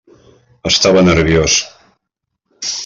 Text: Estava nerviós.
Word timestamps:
Estava 0.71 1.05
nerviós. 1.11 1.59